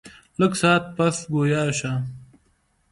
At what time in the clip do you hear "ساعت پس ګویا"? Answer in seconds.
0.61-1.61